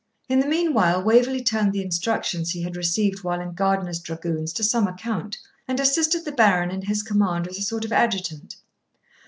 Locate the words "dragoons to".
3.99-4.63